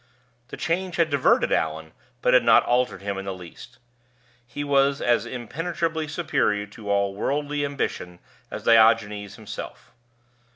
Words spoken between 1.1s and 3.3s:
diverted Allan, but had not altered him in